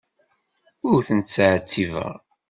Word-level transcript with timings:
Ur 0.89 0.99
tent-ttɛettibeɣ. 1.07 2.13